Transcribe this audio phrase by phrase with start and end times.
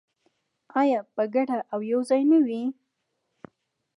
[0.81, 2.63] آیا په ګډه او یوځای نه وي؟